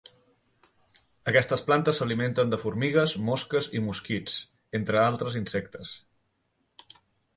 Aquestes 1.31 1.61
plantes 1.67 1.99
s'alimenten 2.01 2.55
de 2.55 2.59
formigues, 2.63 3.13
mosques 3.27 3.69
i 3.81 3.85
mosquits, 3.91 4.39
entre 4.81 5.01
altres 5.03 5.41
insectes. 5.45 5.93